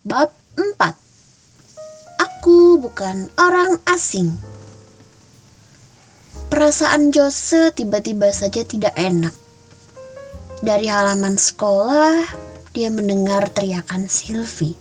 [0.00, 0.96] Bab 4
[2.24, 4.32] Aku bukan orang asing.
[6.48, 9.36] Perasaan Jose tiba-tiba saja tidak enak.
[10.64, 12.32] Dari halaman sekolah
[12.72, 14.72] Dia mendengar teriakan Sylvie.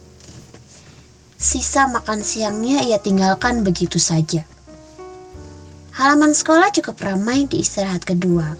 [1.35, 4.47] Sisa makan siangnya ia tinggalkan begitu saja.
[5.99, 8.55] Halaman sekolah cukup ramai di istirahat kedua.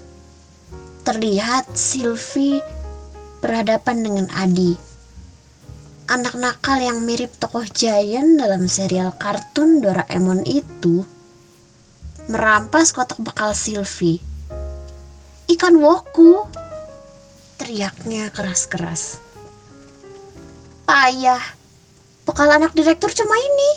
[1.07, 2.59] Terlihat Sylvie
[3.39, 4.88] berhadapan dengan Adi
[6.09, 11.05] anak nakal yang mirip tokoh Giant dalam serial kartun Doraemon itu
[12.25, 14.17] merampas kotak bekal Sylvie.
[15.45, 16.49] Ikan woku,
[17.61, 19.21] teriaknya keras-keras.
[20.89, 21.41] Payah,
[22.25, 23.71] bekal anak direktur cuma ini.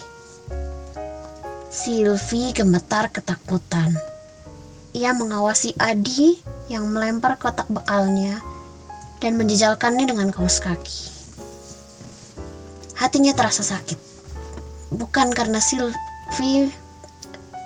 [1.69, 3.93] Sylvie gemetar ketakutan.
[4.97, 6.41] Ia mengawasi Adi
[6.73, 8.41] yang melempar kotak bekalnya
[9.21, 11.12] dan menjejalkannya dengan kaos kaki.
[13.03, 13.99] Hatinya terasa sakit.
[14.95, 16.71] Bukan karena Sylvie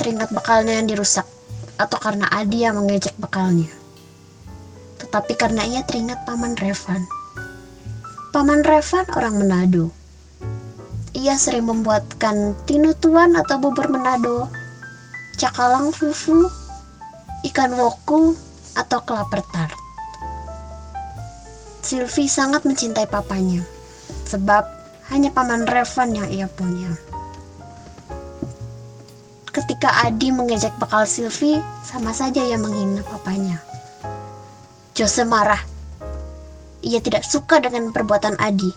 [0.00, 1.28] teringat bekalnya yang dirusak
[1.76, 3.68] atau karena Adi yang mengejek bekalnya.
[4.96, 7.04] Tetapi karena ia teringat Paman Revan.
[8.32, 9.92] Paman Revan orang Manado.
[11.12, 14.48] Ia sering membuatkan tinutuan atau bubur Manado,
[15.36, 16.48] cakalang fufu,
[17.52, 18.32] ikan woku,
[18.72, 19.76] atau kelapa tart.
[21.84, 23.60] Sylvie sangat mencintai papanya,
[24.24, 24.75] sebab
[25.10, 26.90] hanya paman Revan yang ia punya.
[29.54, 33.56] Ketika Adi mengejek bekal Sylvie, sama saja ia menghina papanya.
[34.92, 35.60] Jose marah.
[36.84, 38.68] Ia tidak suka dengan perbuatan Adi.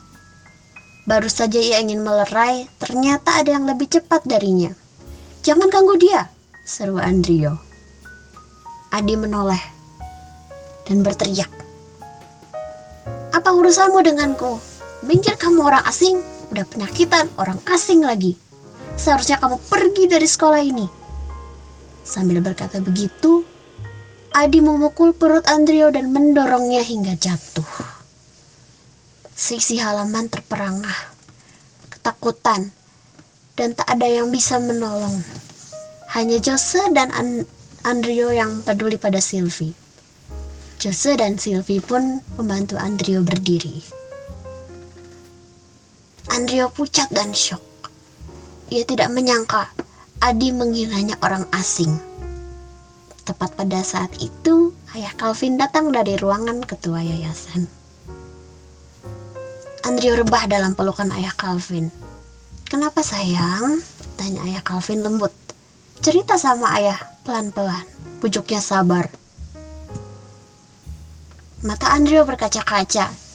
[1.04, 4.72] Baru saja ia ingin melerai, ternyata ada yang lebih cepat darinya.
[5.44, 6.30] Jangan ganggu dia,
[6.64, 7.60] seru Andrio.
[8.94, 9.62] Adi menoleh
[10.88, 11.50] dan berteriak.
[13.36, 14.69] Apa urusanmu denganku?
[15.00, 16.20] Minggir kamu orang asing,
[16.52, 18.36] udah penyakitan orang asing lagi.
[19.00, 20.88] Seharusnya kamu pergi dari sekolah ini.
[22.04, 23.48] Sambil berkata begitu,
[24.36, 27.66] Adi memukul perut Andrio dan mendorongnya hingga jatuh.
[29.34, 31.00] Sisi halaman terperangah,
[31.88, 32.70] ketakutan,
[33.56, 35.24] dan tak ada yang bisa menolong.
[36.12, 37.48] Hanya Jose dan An
[37.88, 39.72] Andrio yang peduli pada Sylvie.
[40.80, 43.99] Jose dan Sylvie pun membantu Andrio berdiri.
[46.40, 47.60] Andrea pucat dan shock.
[48.72, 49.68] Ia tidak menyangka
[50.24, 51.92] Adi mengiranya orang asing.
[53.28, 57.68] Tepat pada saat itu, ayah Calvin datang dari ruangan ketua yayasan.
[59.84, 61.92] Andrea rebah dalam pelukan ayah Calvin.
[62.72, 63.84] Kenapa sayang?
[64.16, 65.36] Tanya ayah Calvin lembut.
[66.00, 66.96] Cerita sama ayah
[67.28, 67.84] pelan-pelan.
[68.24, 69.12] Pujuknya sabar.
[71.68, 73.29] Mata Andrea berkaca-kaca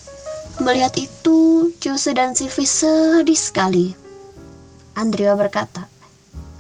[0.63, 3.91] Melihat itu, Jose dan Sylvie sedih sekali.
[4.95, 5.91] Andrea berkata,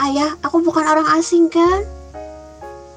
[0.02, 1.86] Ayah, aku bukan orang asing kan?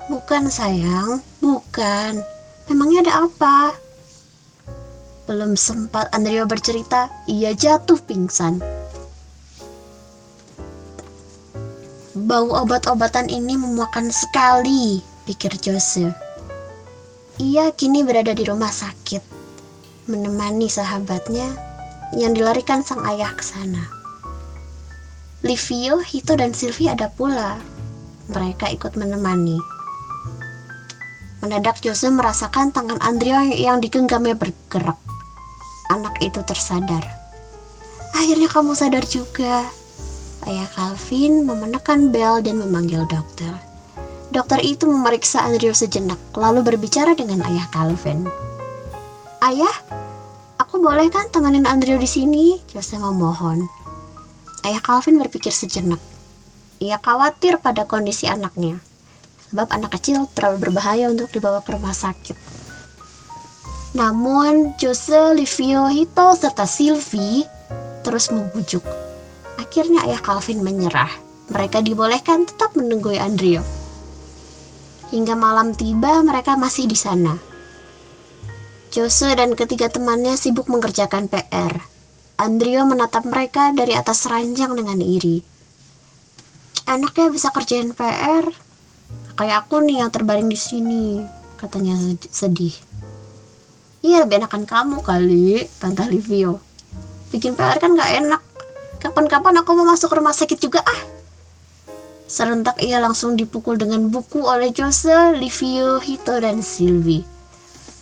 [0.10, 2.18] Bukan sayang, bukan.
[2.66, 3.78] Memangnya ada apa?
[5.30, 8.58] Belum sempat Andrea bercerita, ia jatuh pingsan.
[12.18, 16.10] Bau obat-obatan ini memakan sekali, pikir Jose.
[17.38, 19.37] Ia kini berada di rumah sakit
[20.08, 21.52] menemani sahabatnya
[22.16, 23.84] yang dilarikan sang ayah ke sana.
[25.44, 27.60] Livio, Hito, dan Sylvie ada pula.
[28.32, 29.60] Mereka ikut menemani.
[31.44, 34.98] Mendadak Jose merasakan tangan Andrea yang digenggamnya bergerak.
[35.94, 37.06] Anak itu tersadar.
[38.18, 39.64] Akhirnya kamu sadar juga.
[40.48, 43.52] Ayah Calvin memenekan bel dan memanggil dokter.
[44.34, 48.28] Dokter itu memeriksa Andrea sejenak, lalu berbicara dengan ayah Calvin.
[49.38, 49.70] Ayah,
[50.58, 52.58] aku boleh kan temenin Andrew di sini?
[52.74, 53.70] Jose memohon.
[54.66, 56.02] Ayah Calvin berpikir sejenak.
[56.82, 58.82] Ia khawatir pada kondisi anaknya,
[59.54, 62.34] sebab anak kecil terlalu berbahaya untuk dibawa ke rumah sakit.
[63.94, 67.46] Namun, Jose, Livio, Hito, serta Sylvie
[68.02, 68.82] terus membujuk.
[69.62, 71.14] Akhirnya ayah Calvin menyerah.
[71.54, 73.62] Mereka dibolehkan tetap menunggu Andrew.
[75.14, 77.47] Hingga malam tiba, mereka masih di sana.
[78.88, 81.76] Jose dan ketiga temannya sibuk mengerjakan PR.
[82.40, 85.44] Andrio menatap mereka dari atas ranjang dengan iri.
[86.88, 88.48] Enaknya bisa kerjain PR.
[89.36, 91.20] Kayak aku nih yang terbaring di sini,
[91.60, 92.00] katanya
[92.32, 92.72] sedih.
[94.08, 96.64] Iya lebih enakan kamu kali, Tante Livio.
[97.28, 98.42] Bikin PR kan gak enak.
[99.04, 101.02] Kapan-kapan aku mau masuk rumah sakit juga ah.
[102.24, 107.37] Serentak ia langsung dipukul dengan buku oleh Jose, Livio, Hito, dan Sylvie.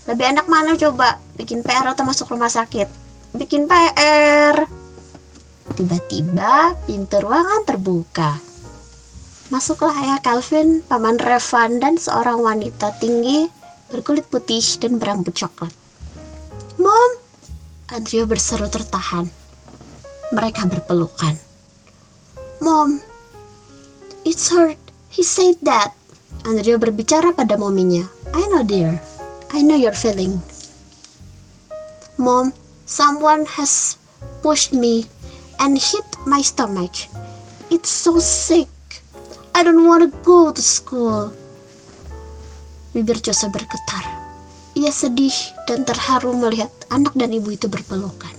[0.06, 1.18] Lebih enak mana coba?
[1.34, 2.86] Bikin PR atau masuk rumah sakit?
[3.34, 4.70] Bikin PR.
[5.74, 8.38] Tiba-tiba pintu ruangan terbuka.
[9.50, 13.50] Masuklah ayah Calvin, paman Revan, dan seorang wanita tinggi
[13.90, 15.74] berkulit putih dan berambut coklat.
[16.78, 17.12] Mom!
[17.90, 19.30] Andrea berseru tertahan.
[20.34, 21.38] Mereka berpelukan.
[22.62, 22.98] Mom,
[24.26, 24.78] it's hurt.
[25.14, 25.94] He said that.
[26.46, 28.06] Andrea berbicara pada mominya.
[28.34, 28.98] I know dear.
[29.54, 30.42] I know your feeling.
[32.18, 32.54] Mom,
[32.86, 34.00] someone has
[34.42, 35.06] pushed me
[35.60, 36.96] and hit my stomach.
[37.70, 38.70] It's so sick.
[39.54, 41.36] I don't want to go to school.
[42.96, 44.06] Bibir Jose bergetar.
[44.76, 45.36] Ia sedih
[45.68, 48.32] dan terharu melihat anak dan ibu itu berpelukan.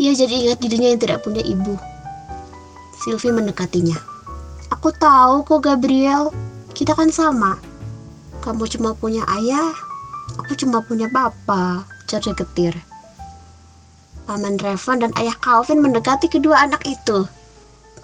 [0.00, 1.76] Ia jadi ingat dirinya yang tidak punya ibu.
[3.04, 3.96] Sylvie mendekatinya.
[4.72, 6.32] Aku tahu kok Gabriel,
[6.72, 7.60] kita kan sama.
[8.40, 9.72] Kamu cuma punya ayah,
[10.40, 12.76] aku cuma punya papa, Jadi getir.
[14.24, 17.28] Paman Revan dan ayah Calvin mendekati kedua anak itu.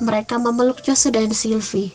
[0.00, 1.92] Mereka memeluk Jose dan Sylvie.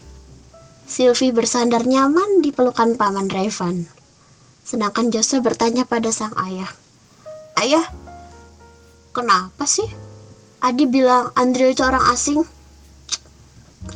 [0.86, 3.89] Sylvie bersandar nyaman di pelukan paman Revan.
[4.66, 6.69] Sedangkan Jose bertanya pada sang ayah.
[7.57, 7.86] Ayah,
[9.13, 9.86] kenapa sih?
[10.62, 12.42] Adi bilang Andrea itu orang asing.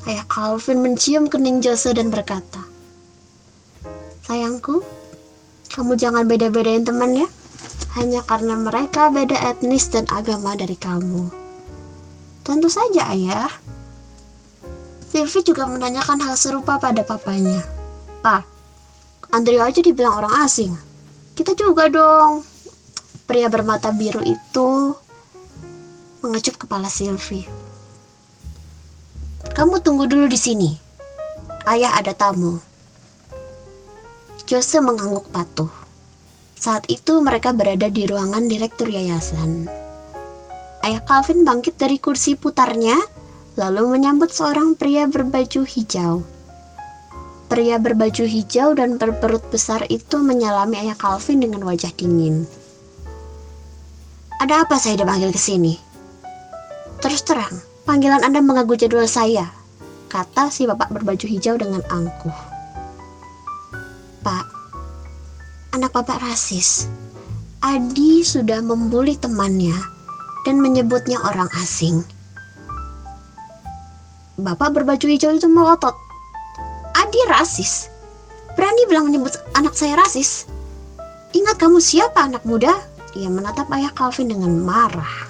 [0.06, 2.62] Ayah Calvin mencium kening Jose dan berkata,
[4.30, 4.86] Sayangku,
[5.70, 7.28] kamu jangan beda-bedain teman ya.
[7.98, 11.30] Hanya karena mereka beda etnis dan agama dari kamu.
[12.46, 13.50] Tentu saja ayah.
[15.10, 17.66] Sylvie juga menanyakan hal serupa pada papanya.
[18.22, 18.46] Pak,
[19.34, 20.74] Andrea aja dibilang orang asing.
[21.34, 22.46] Kita juga dong.
[23.26, 24.94] Pria bermata biru itu
[26.22, 27.46] mengecup kepala Sylvie.
[29.54, 30.70] Kamu tunggu dulu di sini.
[31.66, 32.69] Ayah ada tamu.
[34.50, 35.70] Jose mengangguk patuh.
[36.58, 39.70] Saat itu mereka berada di ruangan direktur yayasan.
[40.82, 42.98] Ayah Calvin bangkit dari kursi putarnya
[43.62, 46.26] lalu menyambut seorang pria berbaju hijau.
[47.46, 52.50] Pria berbaju hijau dan berperut besar itu menyalami ayah Calvin dengan wajah dingin.
[54.42, 55.78] Ada apa saya dipanggil ke sini?
[57.06, 57.54] Terus terang,
[57.86, 59.46] panggilan Anda mengganggu jadwal saya,
[60.10, 62.49] kata si bapak berbaju hijau dengan angkuh.
[65.74, 66.90] Anak bapak rasis.
[67.62, 69.76] Adi sudah membuli temannya
[70.48, 72.02] dan menyebutnya orang asing.
[74.40, 75.94] Bapak berbaju hijau itu melotot.
[76.96, 77.92] Adi rasis.
[78.56, 80.48] Berani bilang menyebut anak saya rasis.
[81.36, 82.74] Ingat kamu siapa anak muda?
[83.14, 85.28] Ia menatap ayah Calvin dengan marah.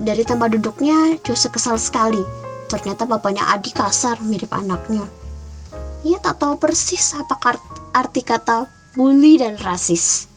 [0.00, 2.22] Dari tempat duduknya, Jose kesal sekali.
[2.70, 5.04] Ternyata bapaknya Adi kasar, mirip anaknya.
[6.06, 7.36] Ia tak tahu persis apa
[7.94, 10.30] arti kata bully dan rasis.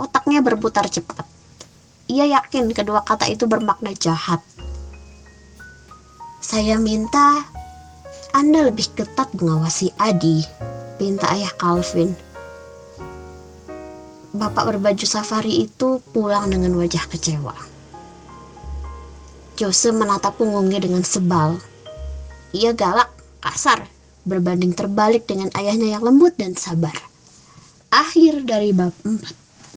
[0.00, 1.28] Otaknya berputar cepat.
[2.08, 4.40] Ia yakin kedua kata itu bermakna jahat.
[6.40, 7.44] Saya minta
[8.32, 10.40] Anda lebih ketat mengawasi Adi,
[10.96, 12.16] pinta ayah Calvin.
[14.32, 17.52] Bapak berbaju safari itu pulang dengan wajah kecewa.
[19.60, 21.60] Jose menatap punggungnya dengan sebal.
[22.56, 23.12] Ia galak,
[23.44, 23.84] kasar,
[24.24, 27.09] berbanding terbalik dengan ayahnya yang lembut dan sabar.
[27.90, 29.49] Akhir dari bab 4.